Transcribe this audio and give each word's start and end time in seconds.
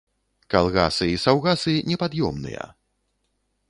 Калгасы 0.53 1.05
і 1.11 1.21
саўгасы 1.25 1.77
непад'ёмныя. 1.93 2.63